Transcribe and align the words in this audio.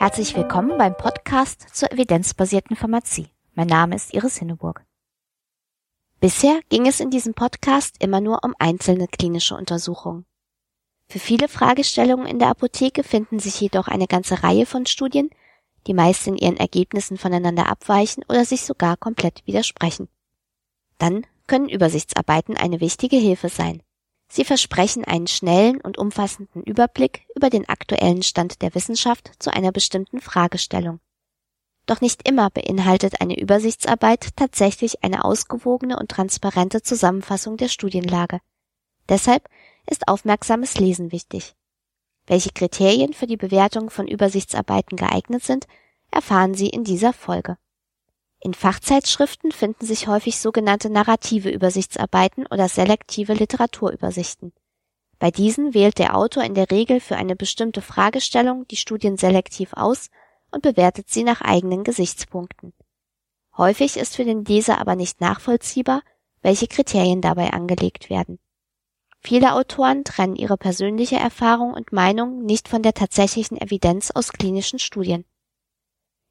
Herzlich 0.00 0.34
willkommen 0.34 0.78
beim 0.78 0.96
Podcast 0.96 1.76
zur 1.76 1.92
evidenzbasierten 1.92 2.74
Pharmazie. 2.74 3.28
Mein 3.52 3.66
Name 3.66 3.96
ist 3.96 4.14
Iris 4.14 4.38
Hinneburg. 4.38 4.82
Bisher 6.20 6.58
ging 6.70 6.86
es 6.86 7.00
in 7.00 7.10
diesem 7.10 7.34
Podcast 7.34 7.96
immer 8.02 8.22
nur 8.22 8.42
um 8.42 8.54
einzelne 8.58 9.08
klinische 9.08 9.54
Untersuchungen. 9.54 10.24
Für 11.06 11.18
viele 11.18 11.48
Fragestellungen 11.48 12.26
in 12.26 12.38
der 12.38 12.48
Apotheke 12.48 13.04
finden 13.04 13.40
sich 13.40 13.60
jedoch 13.60 13.88
eine 13.88 14.06
ganze 14.06 14.42
Reihe 14.42 14.64
von 14.64 14.86
Studien, 14.86 15.28
die 15.86 15.92
meist 15.92 16.26
in 16.26 16.38
ihren 16.38 16.56
Ergebnissen 16.56 17.18
voneinander 17.18 17.66
abweichen 17.68 18.24
oder 18.26 18.46
sich 18.46 18.62
sogar 18.62 18.96
komplett 18.96 19.46
widersprechen. 19.46 20.08
Dann 20.96 21.26
können 21.46 21.68
Übersichtsarbeiten 21.68 22.56
eine 22.56 22.80
wichtige 22.80 23.18
Hilfe 23.18 23.50
sein. 23.50 23.82
Sie 24.32 24.44
versprechen 24.44 25.04
einen 25.04 25.26
schnellen 25.26 25.80
und 25.80 25.98
umfassenden 25.98 26.62
Überblick 26.62 27.26
über 27.34 27.50
den 27.50 27.68
aktuellen 27.68 28.22
Stand 28.22 28.62
der 28.62 28.76
Wissenschaft 28.76 29.32
zu 29.40 29.52
einer 29.52 29.72
bestimmten 29.72 30.20
Fragestellung. 30.20 31.00
Doch 31.86 32.00
nicht 32.00 32.28
immer 32.28 32.48
beinhaltet 32.48 33.20
eine 33.20 33.36
Übersichtsarbeit 33.36 34.28
tatsächlich 34.36 35.02
eine 35.02 35.24
ausgewogene 35.24 35.98
und 35.98 36.08
transparente 36.08 36.80
Zusammenfassung 36.80 37.56
der 37.56 37.66
Studienlage. 37.66 38.38
Deshalb 39.08 39.48
ist 39.90 40.06
aufmerksames 40.06 40.78
Lesen 40.78 41.10
wichtig. 41.10 41.56
Welche 42.26 42.50
Kriterien 42.50 43.12
für 43.12 43.26
die 43.26 43.36
Bewertung 43.36 43.90
von 43.90 44.06
Übersichtsarbeiten 44.06 44.96
geeignet 44.96 45.42
sind, 45.42 45.66
erfahren 46.12 46.54
Sie 46.54 46.68
in 46.68 46.84
dieser 46.84 47.12
Folge. 47.12 47.56
In 48.42 48.54
Fachzeitschriften 48.54 49.52
finden 49.52 49.84
sich 49.84 50.08
häufig 50.08 50.38
sogenannte 50.38 50.88
narrative 50.88 51.50
Übersichtsarbeiten 51.50 52.46
oder 52.46 52.68
selektive 52.68 53.34
Literaturübersichten. 53.34 54.52
Bei 55.18 55.30
diesen 55.30 55.74
wählt 55.74 55.98
der 55.98 56.16
Autor 56.16 56.44
in 56.44 56.54
der 56.54 56.70
Regel 56.70 57.00
für 57.00 57.16
eine 57.16 57.36
bestimmte 57.36 57.82
Fragestellung 57.82 58.66
die 58.68 58.76
Studien 58.76 59.18
selektiv 59.18 59.74
aus 59.74 60.08
und 60.50 60.62
bewertet 60.62 61.10
sie 61.10 61.22
nach 61.22 61.42
eigenen 61.42 61.84
Gesichtspunkten. 61.84 62.72
Häufig 63.58 63.98
ist 63.98 64.16
für 64.16 64.24
den 64.24 64.46
Leser 64.46 64.78
aber 64.78 64.96
nicht 64.96 65.20
nachvollziehbar, 65.20 66.02
welche 66.40 66.66
Kriterien 66.66 67.20
dabei 67.20 67.52
angelegt 67.52 68.08
werden. 68.08 68.38
Viele 69.22 69.52
Autoren 69.52 70.02
trennen 70.04 70.34
ihre 70.34 70.56
persönliche 70.56 71.16
Erfahrung 71.16 71.74
und 71.74 71.92
Meinung 71.92 72.42
nicht 72.42 72.68
von 72.68 72.82
der 72.82 72.94
tatsächlichen 72.94 73.60
Evidenz 73.60 74.10
aus 74.10 74.32
klinischen 74.32 74.78
Studien. 74.78 75.26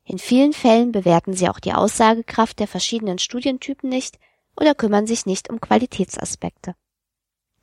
In 0.10 0.18
vielen 0.18 0.54
Fällen 0.54 0.92
bewerten 0.92 1.34
sie 1.34 1.50
auch 1.50 1.60
die 1.60 1.74
Aussagekraft 1.74 2.58
der 2.58 2.68
verschiedenen 2.68 3.20
Studientypen 3.20 3.88
nicht 3.88 4.18
oder 4.58 4.74
kümmern 4.74 5.06
sich 5.06 5.28
nicht 5.28 5.52
um 5.52 5.62
Qualitätsaspekte. 5.62 6.74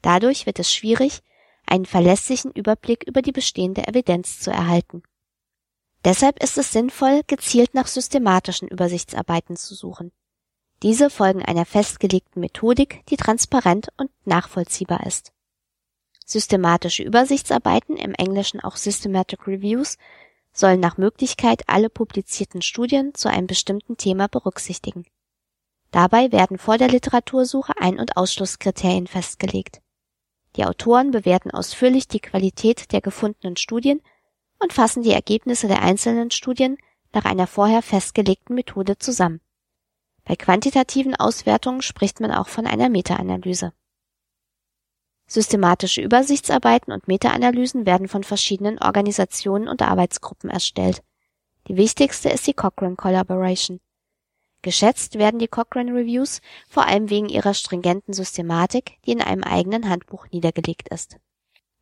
Dadurch 0.01 0.47
wird 0.47 0.61
es 0.61 0.73
schwierig, 0.73 1.25
einen 1.67 1.87
verlässlichen 1.87 2.53
Überblick 2.53 3.03
über 3.03 3.21
die 3.21 3.33
bestehende 3.33 3.89
Evidenz 3.89 4.39
zu 4.39 4.53
erhalten. 4.53 5.03
Deshalb 6.05 6.41
ist 6.41 6.57
es 6.57 6.71
sinnvoll, 6.71 7.23
gezielt 7.27 7.75
nach 7.75 7.89
systematischen 7.89 8.69
Übersichtsarbeiten 8.69 9.57
zu 9.57 9.75
suchen. 9.75 10.13
Diese 10.85 11.11
folgen 11.11 11.43
einer 11.43 11.67
festgelegten 11.67 12.39
Methodik, 12.39 13.05
die 13.09 13.17
transparent 13.17 13.89
und 13.97 14.13
nachvollziehbar 14.25 15.05
ist. 15.05 15.33
Systematische 16.25 17.03
Übersichtsarbeiten, 17.03 17.97
im 17.97 18.15
Englischen 18.15 18.61
auch 18.61 18.77
Systematic 18.77 19.49
Reviews, 19.49 19.99
sollen 20.57 20.81
nach 20.81 20.97
Möglichkeit 20.97 21.63
alle 21.69 21.91
publizierten 21.91 22.63
Studien 22.63 23.15
zu 23.15 23.29
einem 23.29 23.47
bestimmten 23.47 23.97
Thema 23.97 24.27
berücksichtigen. 24.29 25.05
Dabei 25.91 26.33
werden 26.33 26.59
vor 26.59 26.79
der 26.79 26.89
Literatursuche 26.89 27.75
Ein- 27.79 27.99
und 27.99 28.17
Ausschlusskriterien 28.17 29.07
festgelegt. 29.07 29.81
Die 30.57 30.65
Autoren 30.65 31.11
bewerten 31.11 31.51
ausführlich 31.51 32.09
die 32.09 32.21
Qualität 32.21 32.93
der 32.93 33.03
gefundenen 33.03 33.57
Studien 33.57 34.01
und 34.59 34.73
fassen 34.73 35.03
die 35.03 35.13
Ergebnisse 35.13 35.69
der 35.69 35.83
einzelnen 35.83 36.31
Studien 36.31 36.79
nach 37.13 37.27
einer 37.27 37.47
vorher 37.47 37.83
festgelegten 37.83 38.55
Methode 38.55 38.99
zusammen. 38.99 39.41
Bei 40.25 40.35
quantitativen 40.35 41.15
Auswertungen 41.15 41.83
spricht 41.83 42.21
man 42.21 42.33
auch 42.33 42.49
von 42.49 42.67
einer 42.67 42.89
Meta-Analyse. 42.89 43.73
Systematische 45.27 46.01
Übersichtsarbeiten 46.03 46.93
und 46.93 47.09
Meta-Analysen 47.09 47.85
werden 47.85 48.09
von 48.09 48.23
verschiedenen 48.23 48.79
Organisationen 48.79 49.69
und 49.69 49.83
Arbeitsgruppen 49.83 50.51
erstellt. 50.51 51.03
Die 51.69 51.77
wichtigste 51.77 52.29
ist 52.29 52.47
die 52.47 52.55
Cochrane 52.55 52.95
Collaboration. 52.95 53.81
Geschätzt 54.63 55.19
werden 55.19 55.39
die 55.39 55.49
Cochrane 55.49 55.93
Reviews 55.93 56.41
vor 56.69 56.87
allem 56.87 57.11
wegen 57.11 57.29
ihrer 57.29 57.55
stringenten 57.55 58.15
Systematik, 58.15 58.99
die 59.05 59.13
in 59.13 59.21
einem 59.21 59.43
eigenen 59.43 59.89
Handbuch 59.89 60.27
niedergelegt 60.31 60.89
ist. 60.89 61.17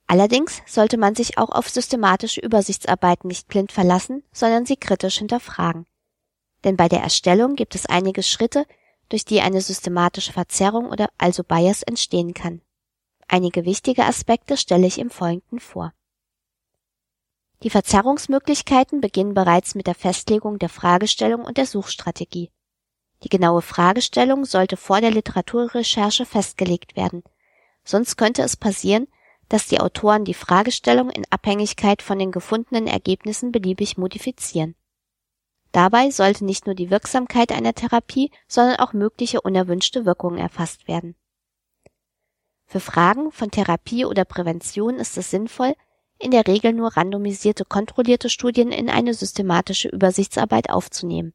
Allerdings 0.07 0.63
sollte 0.67 0.97
man 0.97 1.15
sich 1.15 1.39
auch 1.39 1.51
auf 1.51 1.69
systematische 1.69 2.41
Übersichtsarbeiten 2.41 3.29
nicht 3.29 3.49
blind 3.49 3.73
verlassen, 3.73 4.23
sondern 4.33 4.67
sie 4.67 4.77
kritisch 4.77 5.19
hinterfragen. 5.19 5.87
Denn 6.63 6.77
bei 6.77 6.89
der 6.89 7.01
Erstellung 7.01 7.57
gibt 7.57 7.75
es 7.75 7.87
einige 7.87 8.23
Schritte, 8.23 8.67
durch 9.11 9.25
die 9.25 9.41
eine 9.41 9.61
systematische 9.61 10.33
Verzerrung 10.33 10.87
oder 10.91 11.09
also 11.19 11.45
Bias 11.45 11.83
entstehen 11.83 12.33
kann. 12.33 12.63
Einige 13.29 13.65
wichtige 13.65 14.05
Aspekte 14.05 14.57
stelle 14.57 14.87
ich 14.87 14.99
im 14.99 15.11
Folgenden 15.11 15.61
vor. 15.61 15.93
Die 17.63 17.71
Verzerrungsmöglichkeiten 17.71 19.01
beginnen 19.01 19.33
bereits 19.35 19.75
mit 19.75 19.87
der 19.87 19.95
Festlegung 19.95 20.59
der 20.59 20.69
Fragestellung 20.69 21.45
und 21.45 21.57
der 21.57 21.67
Suchstrategie. 21.67 22.51
Die 23.23 23.31
genaue 23.31 23.63
Fragestellung 23.63 24.45
sollte 24.45 24.77
vor 24.77 25.01
der 25.01 25.11
Literaturrecherche 25.11 26.27
festgelegt 26.27 26.95
werden, 26.97 27.23
sonst 27.83 28.17
könnte 28.17 28.43
es 28.43 28.57
passieren, 28.57 29.09
dass 29.49 29.67
die 29.67 29.81
Autoren 29.81 30.25
die 30.25 30.35
Fragestellung 30.35 31.09
in 31.11 31.25
Abhängigkeit 31.31 32.03
von 32.03 32.19
den 32.19 32.33
gefundenen 32.33 32.87
Ergebnissen 32.87 33.51
beliebig 33.53 33.97
modifizieren. 33.97 34.75
Dabei 35.73 36.11
sollte 36.11 36.45
nicht 36.45 36.67
nur 36.67 36.75
die 36.75 36.91
Wirksamkeit 36.91 37.51
einer 37.51 37.75
Therapie, 37.75 38.31
sondern 38.47 38.77
auch 38.77 38.93
mögliche 38.93 39.41
unerwünschte 39.41 40.05
Wirkungen 40.05 40.39
erfasst 40.39 40.87
werden 40.87 41.17
für 42.67 42.81
Fragen 42.81 43.31
von 43.31 43.51
Therapie 43.51 44.05
oder 44.05 44.25
Prävention 44.25 44.97
ist 44.97 45.17
es 45.17 45.31
sinnvoll, 45.31 45.75
in 46.19 46.31
der 46.31 46.47
Regel 46.47 46.73
nur 46.73 46.97
randomisierte 46.97 47.65
kontrollierte 47.65 48.31
Studien 48.31 48.73
in 48.73 48.89
eine 48.89 49.15
systematische 49.15 49.89
Übersichtsarbeit 49.89 50.71
aufzunehmen. 50.71 51.35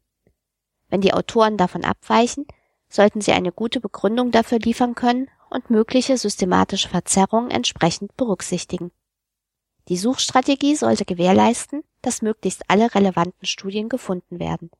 Wenn 0.90 1.02
die 1.02 1.14
Autoren 1.14 1.58
davon 1.58 1.84
abweichen, 1.86 2.46
sollten 2.90 3.22
sie 3.22 3.32
eine 3.32 3.52
gute 3.52 3.80
Begründung 3.80 4.32
dafür 4.32 4.60
liefern 4.60 4.96
können 4.96 5.30
und 5.50 5.70
mögliche 5.70 6.18
systematische 6.18 6.90
Verzerrungen 6.90 7.52
entsprechend 7.52 8.16
berücksichtigen. 8.18 8.92
Die 9.88 9.98
Suchstrategie 9.98 10.76
sollte 10.76 11.06
gewährleisten, 11.06 11.84
dass 12.02 12.22
möglichst 12.22 12.64
alle 12.68 12.94
relevanten 12.94 13.46
Studien 13.46 13.90
gefunden 13.90 14.40
werden. 14.40 14.72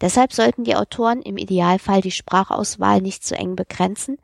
Deshalb 0.00 0.32
sollten 0.32 0.64
die 0.64 0.74
Autoren 0.74 1.22
im 1.22 1.36
Idealfall 1.36 2.00
die 2.00 2.10
Sprachauswahl 2.10 3.00
nicht 3.00 3.24
zu 3.24 3.36
eng 3.36 3.54
begrenzen 3.56 4.18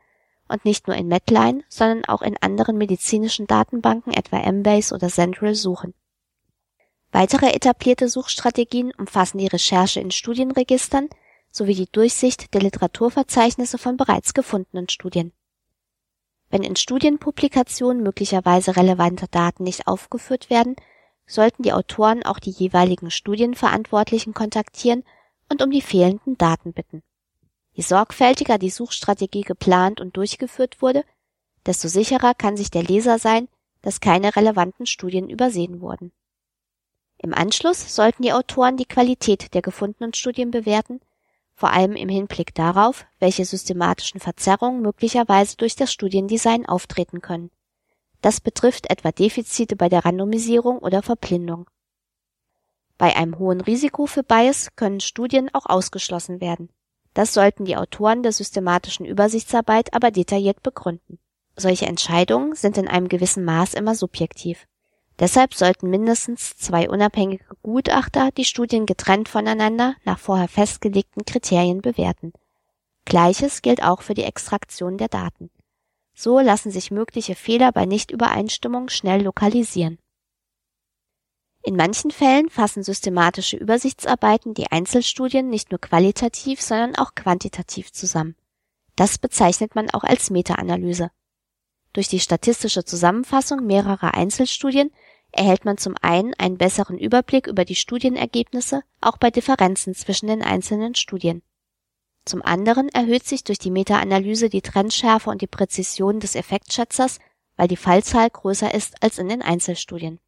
und 0.49 0.65
nicht 0.65 0.87
nur 0.87 0.97
in 0.97 1.07
Medline, 1.07 1.63
sondern 1.69 2.03
auch 2.05 2.21
in 2.21 2.35
anderen 2.37 2.77
medizinischen 2.77 3.47
Datenbanken, 3.47 4.11
etwa 4.11 4.39
Embase 4.39 4.93
oder 4.93 5.07
Central, 5.07 5.55
suchen. 5.55 5.93
Weitere 7.11 7.51
etablierte 7.53 8.09
Suchstrategien 8.09 8.91
umfassen 8.97 9.37
die 9.37 9.47
Recherche 9.47 9.99
in 9.99 10.11
Studienregistern 10.11 11.09
sowie 11.51 11.73
die 11.73 11.91
Durchsicht 11.91 12.53
der 12.53 12.61
Literaturverzeichnisse 12.61 13.77
von 13.77 13.97
bereits 13.97 14.33
gefundenen 14.33 14.89
Studien. 14.89 15.31
Wenn 16.49 16.63
in 16.63 16.75
Studienpublikationen 16.75 18.03
möglicherweise 18.03 18.75
relevante 18.75 19.27
Daten 19.27 19.63
nicht 19.63 19.87
aufgeführt 19.87 20.49
werden, 20.49 20.75
sollten 21.25 21.63
die 21.63 21.73
Autoren 21.73 22.23
auch 22.23 22.39
die 22.39 22.51
jeweiligen 22.51 23.11
Studienverantwortlichen 23.11 24.33
kontaktieren 24.33 25.03
und 25.47 25.61
um 25.61 25.69
die 25.69 25.81
fehlenden 25.81 26.37
Daten 26.37 26.73
bitten 26.73 27.03
Je 27.79 27.83
sorgfältiger 27.83 28.57
die 28.57 28.71
Suchstrategie 28.71 29.43
geplant 29.43 30.01
und 30.01 30.17
durchgeführt 30.17 30.81
wurde, 30.81 31.05
desto 31.65 31.87
sicherer 31.87 32.33
kann 32.33 32.57
sich 32.57 32.69
der 32.69 32.83
Leser 32.83 33.19
sein, 33.19 33.47
dass 33.81 34.01
keine 34.01 34.35
relevanten 34.35 34.85
Studien 34.85 35.29
übersehen 35.29 35.79
wurden. 35.79 36.11
Im 37.19 37.33
Anschluss 37.33 37.95
sollten 37.95 38.21
die 38.21 38.33
Autoren 38.33 38.75
die 38.75 38.83
Qualität 38.83 39.53
der 39.53 39.61
gefundenen 39.61 40.13
Studien 40.13 40.51
bewerten, 40.51 40.99
vor 41.55 41.71
allem 41.71 41.95
im 41.95 42.09
Hinblick 42.09 42.53
darauf, 42.53 43.05
welche 43.19 43.45
systematischen 43.45 44.19
Verzerrungen 44.19 44.81
möglicherweise 44.81 45.55
durch 45.55 45.77
das 45.77 45.93
Studiendesign 45.93 46.65
auftreten 46.65 47.21
können. 47.21 47.49
Das 48.19 48.41
betrifft 48.41 48.89
etwa 48.89 49.13
Defizite 49.13 49.77
bei 49.77 49.87
der 49.87 50.03
Randomisierung 50.03 50.79
oder 50.79 51.01
Verblindung. 51.01 51.69
Bei 52.97 53.15
einem 53.15 53.39
hohen 53.39 53.61
Risiko 53.61 54.05
für 54.05 54.23
Bias 54.23 54.75
können 54.75 54.99
Studien 54.99 55.49
auch 55.53 55.65
ausgeschlossen 55.65 56.41
werden. 56.41 56.67
Das 57.13 57.33
sollten 57.33 57.65
die 57.65 57.75
Autoren 57.75 58.23
der 58.23 58.31
systematischen 58.31 59.05
Übersichtsarbeit 59.05 59.93
aber 59.93 60.11
detailliert 60.11 60.63
begründen. 60.63 61.19
Solche 61.55 61.87
Entscheidungen 61.87 62.55
sind 62.55 62.77
in 62.77 62.87
einem 62.87 63.09
gewissen 63.09 63.43
Maß 63.43 63.73
immer 63.73 63.95
subjektiv. 63.95 64.67
Deshalb 65.19 65.53
sollten 65.53 65.89
mindestens 65.89 66.55
zwei 66.55 66.89
unabhängige 66.89 67.43
Gutachter 67.61 68.29
die 68.31 68.45
Studien 68.45 68.85
getrennt 68.85 69.27
voneinander 69.27 69.95
nach 70.05 70.17
vorher 70.17 70.47
festgelegten 70.47 71.25
Kriterien 71.25 71.81
bewerten. 71.81 72.31
Gleiches 73.03 73.61
gilt 73.61 73.83
auch 73.83 74.01
für 74.01 74.13
die 74.13 74.23
Extraktion 74.23 74.97
der 74.97 75.09
Daten. 75.09 75.49
So 76.13 76.39
lassen 76.39 76.71
sich 76.71 76.91
mögliche 76.91 77.35
Fehler 77.35 77.71
bei 77.71 77.85
Nichtübereinstimmung 77.85 78.87
schnell 78.89 79.23
lokalisieren. 79.23 79.99
In 81.69 81.75
manchen 81.75 82.09
Fällen 82.09 82.49
fassen 82.49 82.81
systematische 82.81 83.55
Übersichtsarbeiten 83.55 84.55
die 84.55 84.71
Einzelstudien 84.71 85.51
nicht 85.51 85.69
nur 85.69 85.79
qualitativ, 85.79 86.61
sondern 86.61 86.95
auch 86.95 87.13
quantitativ 87.13 87.91
zusammen. 87.91 88.35
Das 88.95 89.19
bezeichnet 89.19 89.75
man 89.75 89.87
auch 89.91 90.03
als 90.03 90.31
Meta-Analyse. 90.31 91.11
Durch 91.93 92.07
die 92.07 92.21
statistische 92.21 92.85
Zusammenfassung 92.85 93.67
mehrerer 93.67 94.15
Einzelstudien 94.15 94.89
erhält 95.31 95.63
man 95.63 95.77
zum 95.77 95.93
einen 96.01 96.33
einen 96.39 96.57
besseren 96.57 96.97
Überblick 96.97 97.45
über 97.45 97.65
die 97.65 97.75
Studienergebnisse, 97.75 98.81
auch 98.99 99.17
bei 99.17 99.29
Differenzen 99.29 99.93
zwischen 99.93 100.25
den 100.25 100.41
einzelnen 100.41 100.95
Studien. 100.95 101.43
Zum 102.25 102.41
anderen 102.41 102.89
erhöht 102.89 103.27
sich 103.27 103.43
durch 103.43 103.59
die 103.59 103.69
Meta-Analyse 103.69 104.49
die 104.49 104.63
Trendschärfe 104.63 105.29
und 105.29 105.43
die 105.43 105.45
Präzision 105.45 106.19
des 106.19 106.33
Effektschätzers, 106.33 107.19
weil 107.57 107.67
die 107.67 107.77
Fallzahl 107.77 108.31
größer 108.31 108.73
ist 108.73 109.03
als 109.03 109.19
in 109.19 109.29
den 109.29 109.43
Einzelstudien. 109.43 110.19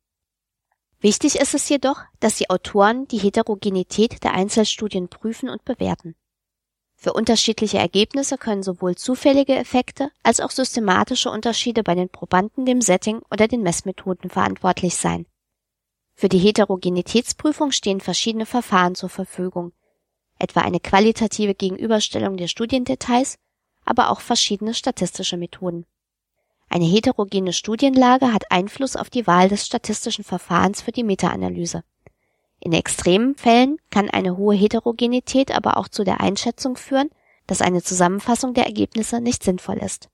Wichtig 1.01 1.36
ist 1.36 1.56
es 1.56 1.68
jedoch, 1.68 2.00
dass 2.19 2.36
die 2.36 2.51
Autoren 2.51 3.07
die 3.07 3.18
Heterogenität 3.18 4.24
der 4.24 4.36
Einzelstudien 4.36 5.09
prüfen 5.09 5.50
und 5.50 5.65
bewerten. 5.65 6.15
Für 6.95 7.13
unterschiedliche 7.13 7.80
Ergebnisse 7.80 8.38
können 8.38 8.62
sowohl 8.62 8.95
zufällige 8.95 9.56
Effekte 9.56 10.12
als 10.21 10.39
auch 10.39 10.51
systematische 10.51 11.31
Unterschiede 11.31 11.81
bei 11.81 11.95
den 11.95 12.09
Probanden, 12.09 12.68
dem 12.68 12.81
Setting 12.81 13.24
oder 13.31 13.48
den 13.48 13.63
Messmethoden 13.63 14.30
verantwortlich 14.30 14.95
sein. 14.95 15.25
Für 16.13 16.30
die 16.30 16.38
Heterogenitätsprüfung 16.38 17.71
stehen 17.71 18.00
verschiedene 18.00 18.45
Verfahren 18.45 18.94
zur 18.94 19.09
Verfügung, 19.09 19.74
etwa 20.38 20.62
eine 20.62 20.80
qualitative 20.80 21.56
Gegenüberstellung 21.56 22.38
der 22.38 22.48
Studiendetails, 22.48 23.39
aber 23.86 24.12
auch 24.12 24.21
verschiedene 24.21 24.75
statistische 24.75 25.38
Methoden. 25.38 25.88
Eine 26.73 26.85
heterogene 26.85 27.51
Studienlage 27.51 28.31
hat 28.31 28.50
Einfluss 28.50 28.95
auf 28.95 29.09
die 29.09 29.27
Wahl 29.27 29.50
des 29.50 29.65
statistischen 29.65 30.23
Verfahrens 30.23 30.81
für 30.81 30.94
die 30.94 31.03
Meta-Analyse. 31.03 31.83
In 32.62 32.71
extremen 32.71 33.35
Fällen 33.35 33.77
kann 33.89 34.09
eine 34.09 34.38
hohe 34.38 34.56
Heterogenität 34.56 35.53
aber 35.53 35.75
auch 35.75 35.89
zu 35.89 36.06
der 36.06 36.21
Einschätzung 36.21 36.77
führen, 36.77 37.09
dass 37.45 37.62
eine 37.62 37.83
Zusammenfassung 37.83 38.53
der 38.53 38.68
Ergebnisse 38.68 39.19
nicht 39.19 39.44
sinnvoll 39.44 39.79
ist. 39.79 40.07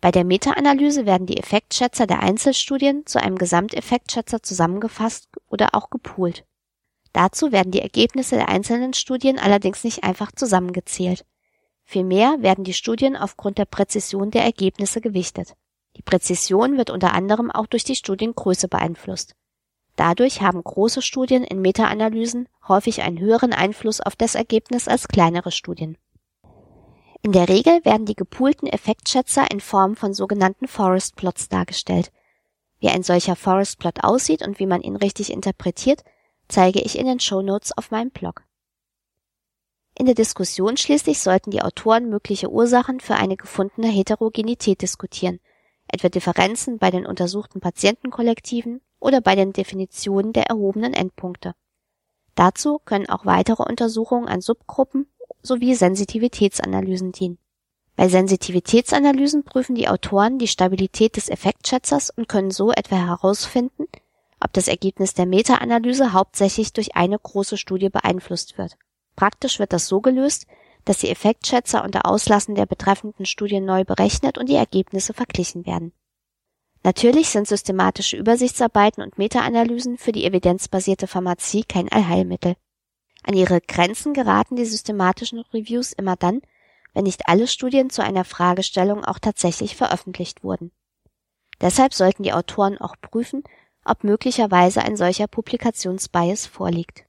Bei 0.00 0.10
der 0.10 0.24
Meta-Analyse 0.24 1.06
werden 1.06 1.28
die 1.28 1.36
Effektschätzer 1.36 2.08
der 2.08 2.24
Einzelstudien 2.24 3.06
zu 3.06 3.22
einem 3.22 3.38
Gesamteffektschätzer 3.38 4.42
zusammengefasst 4.42 5.28
oder 5.48 5.76
auch 5.76 5.90
gepoolt. 5.90 6.44
Dazu 7.12 7.52
werden 7.52 7.70
die 7.70 7.82
Ergebnisse 7.82 8.34
der 8.34 8.48
einzelnen 8.48 8.94
Studien 8.94 9.38
allerdings 9.38 9.84
nicht 9.84 10.02
einfach 10.02 10.32
zusammengezählt. 10.32 11.24
Vielmehr 11.84 12.34
werden 12.40 12.64
die 12.64 12.74
Studien 12.74 13.16
aufgrund 13.16 13.58
der 13.58 13.64
Präzision 13.64 14.32
der 14.32 14.42
Ergebnisse 14.42 15.00
gewichtet. 15.00 15.54
Die 15.98 16.02
Präzision 16.02 16.78
wird 16.78 16.90
unter 16.90 17.12
anderem 17.12 17.50
auch 17.50 17.66
durch 17.66 17.84
die 17.84 17.96
Studiengröße 17.96 18.68
beeinflusst. 18.68 19.34
Dadurch 19.96 20.42
haben 20.42 20.62
große 20.62 21.02
Studien 21.02 21.42
in 21.42 21.60
Meta-Analysen 21.60 22.48
häufig 22.68 23.02
einen 23.02 23.18
höheren 23.18 23.52
Einfluss 23.52 24.00
auf 24.00 24.14
das 24.14 24.36
Ergebnis 24.36 24.86
als 24.86 25.08
kleinere 25.08 25.50
Studien. 25.50 25.98
In 27.22 27.32
der 27.32 27.48
Regel 27.48 27.84
werden 27.84 28.06
die 28.06 28.14
gepoolten 28.14 28.68
Effektschätzer 28.68 29.50
in 29.50 29.58
Form 29.58 29.96
von 29.96 30.14
sogenannten 30.14 30.68
Forest 30.68 31.16
Plots 31.16 31.48
dargestellt. 31.48 32.12
Wie 32.78 32.88
ein 32.88 33.02
solcher 33.02 33.34
Forest 33.34 33.80
Plot 33.80 34.04
aussieht 34.04 34.46
und 34.46 34.60
wie 34.60 34.66
man 34.66 34.82
ihn 34.82 34.94
richtig 34.94 35.32
interpretiert, 35.32 36.04
zeige 36.46 36.80
ich 36.80 36.96
in 36.96 37.06
den 37.06 37.18
Show 37.18 37.42
Notes 37.42 37.76
auf 37.76 37.90
meinem 37.90 38.10
Blog. 38.10 38.44
In 39.98 40.06
der 40.06 40.14
Diskussion 40.14 40.76
schließlich 40.76 41.18
sollten 41.18 41.50
die 41.50 41.62
Autoren 41.62 42.08
mögliche 42.08 42.52
Ursachen 42.52 43.00
für 43.00 43.16
eine 43.16 43.36
gefundene 43.36 43.88
Heterogenität 43.88 44.80
diskutieren, 44.80 45.40
etwa 45.92 46.08
Differenzen 46.08 46.78
bei 46.78 46.90
den 46.90 47.06
untersuchten 47.06 47.60
Patientenkollektiven 47.60 48.80
oder 49.00 49.20
bei 49.20 49.34
den 49.34 49.52
Definitionen 49.52 50.32
der 50.32 50.44
erhobenen 50.44 50.94
Endpunkte. 50.94 51.54
Dazu 52.34 52.78
können 52.84 53.08
auch 53.08 53.26
weitere 53.26 53.62
Untersuchungen 53.62 54.28
an 54.28 54.40
Subgruppen 54.40 55.06
sowie 55.42 55.74
Sensitivitätsanalysen 55.74 57.12
dienen. 57.12 57.38
Bei 57.96 58.08
Sensitivitätsanalysen 58.08 59.42
prüfen 59.42 59.74
die 59.74 59.88
Autoren 59.88 60.38
die 60.38 60.46
Stabilität 60.46 61.16
des 61.16 61.28
Effektschätzers 61.28 62.10
und 62.10 62.28
können 62.28 62.52
so 62.52 62.70
etwa 62.70 62.96
herausfinden, 62.96 63.86
ob 64.40 64.52
das 64.52 64.68
Ergebnis 64.68 65.14
der 65.14 65.26
Meta-Analyse 65.26 66.12
hauptsächlich 66.12 66.72
durch 66.72 66.94
eine 66.94 67.18
große 67.18 67.56
Studie 67.56 67.88
beeinflusst 67.88 68.56
wird. 68.56 68.76
Praktisch 69.16 69.58
wird 69.58 69.72
das 69.72 69.88
so 69.88 70.00
gelöst, 70.00 70.46
dass 70.88 70.98
die 70.98 71.10
Effektschätzer 71.10 71.84
unter 71.84 72.06
Auslassen 72.06 72.54
der 72.54 72.64
betreffenden 72.64 73.26
Studien 73.26 73.66
neu 73.66 73.84
berechnet 73.84 74.38
und 74.38 74.48
die 74.48 74.54
Ergebnisse 74.54 75.12
verglichen 75.12 75.66
werden. 75.66 75.92
Natürlich 76.82 77.28
sind 77.28 77.46
systematische 77.46 78.16
Übersichtsarbeiten 78.16 79.02
und 79.02 79.18
Meta-Analysen 79.18 79.98
für 79.98 80.12
die 80.12 80.24
evidenzbasierte 80.24 81.06
Pharmazie 81.06 81.64
kein 81.64 81.92
Allheilmittel. 81.92 82.56
An 83.22 83.34
ihre 83.34 83.60
Grenzen 83.60 84.14
geraten 84.14 84.56
die 84.56 84.64
systematischen 84.64 85.40
Reviews 85.52 85.92
immer 85.92 86.16
dann, 86.16 86.40
wenn 86.94 87.04
nicht 87.04 87.28
alle 87.28 87.48
Studien 87.48 87.90
zu 87.90 88.02
einer 88.02 88.24
Fragestellung 88.24 89.04
auch 89.04 89.18
tatsächlich 89.18 89.76
veröffentlicht 89.76 90.42
wurden. 90.42 90.72
Deshalb 91.60 91.92
sollten 91.92 92.22
die 92.22 92.32
Autoren 92.32 92.78
auch 92.78 92.94
prüfen, 92.98 93.42
ob 93.84 94.04
möglicherweise 94.04 94.80
ein 94.80 94.96
solcher 94.96 95.26
Publikationsbias 95.26 96.46
vorliegt. 96.46 97.04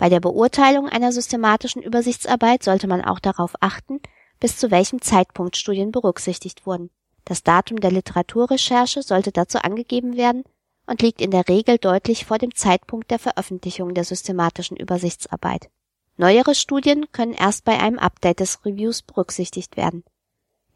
Bei 0.00 0.08
der 0.08 0.20
Beurteilung 0.20 0.88
einer 0.88 1.12
systematischen 1.12 1.82
Übersichtsarbeit 1.82 2.62
sollte 2.62 2.86
man 2.86 3.04
auch 3.04 3.18
darauf 3.18 3.52
achten, 3.60 4.00
bis 4.40 4.56
zu 4.56 4.70
welchem 4.70 5.02
Zeitpunkt 5.02 5.58
Studien 5.58 5.92
berücksichtigt 5.92 6.64
wurden. 6.64 6.88
Das 7.26 7.42
Datum 7.42 7.80
der 7.80 7.90
Literaturrecherche 7.90 9.02
sollte 9.02 9.30
dazu 9.30 9.58
angegeben 9.58 10.16
werden 10.16 10.44
und 10.86 11.02
liegt 11.02 11.20
in 11.20 11.30
der 11.30 11.46
Regel 11.48 11.76
deutlich 11.76 12.24
vor 12.24 12.38
dem 12.38 12.54
Zeitpunkt 12.54 13.10
der 13.10 13.18
Veröffentlichung 13.18 13.92
der 13.92 14.04
systematischen 14.04 14.78
Übersichtsarbeit. 14.78 15.68
Neuere 16.16 16.54
Studien 16.54 17.12
können 17.12 17.34
erst 17.34 17.66
bei 17.66 17.78
einem 17.78 17.98
Update 17.98 18.40
des 18.40 18.64
Reviews 18.64 19.02
berücksichtigt 19.02 19.76
werden. 19.76 20.02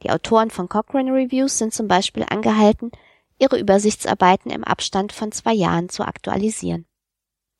Die 0.03 0.11
Autoren 0.11 0.51
von 0.51 0.69
Cochrane 0.69 1.11
Reviews 1.11 1.57
sind 1.57 1.73
zum 1.73 1.89
Beispiel 1.89 2.27
angehalten, 2.29 2.93
ihre 3.39 3.59
Übersichtsarbeiten 3.59 4.51
im 4.51 4.65
Abstand 4.65 5.15
von 5.15 5.33
zwei 5.33 5.55
Jahren 5.55 5.89
zu 5.89 6.07
aktualisieren. 6.07 6.85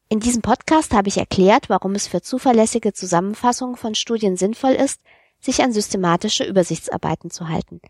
In 0.09 0.21
diesem 0.21 0.43
Podcast 0.43 0.93
habe 0.93 1.09
ich 1.09 1.17
erklärt, 1.17 1.71
warum 1.71 1.95
es 1.95 2.07
für 2.07 2.21
zuverlässige 2.21 2.93
Zusammenfassungen 2.93 3.77
von 3.77 3.95
Studien 3.95 4.37
sinnvoll 4.37 4.73
ist, 4.73 5.01
sich 5.41 5.63
an 5.63 5.73
systematische 5.73 6.45
Übersichtsarbeiten 6.45 7.31
zu 7.31 7.49
halten. 7.49 7.81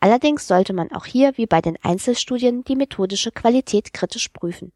Allerdings 0.00 0.46
sollte 0.46 0.72
man 0.72 0.92
auch 0.92 1.06
hier 1.06 1.36
wie 1.36 1.46
bei 1.46 1.60
den 1.60 1.78
Einzelstudien 1.82 2.64
die 2.64 2.76
methodische 2.76 3.32
Qualität 3.32 3.94
kritisch 3.94 4.28
prüfen. 4.28 4.72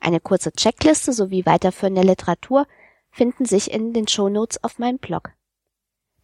Eine 0.00 0.20
kurze 0.20 0.52
Checkliste 0.52 1.12
sowie 1.12 1.46
weiterführende 1.46 2.02
Literatur 2.02 2.66
finden 3.10 3.46
sich 3.46 3.70
in 3.70 3.94
den 3.94 4.06
Shownotes 4.06 4.62
auf 4.62 4.78
meinem 4.78 4.98
Blog. 4.98 5.32